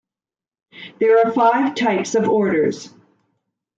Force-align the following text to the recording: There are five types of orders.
There 0.99 1.19
are 1.19 1.31
five 1.31 1.75
types 1.75 2.15
of 2.15 2.27
orders. 2.27 2.89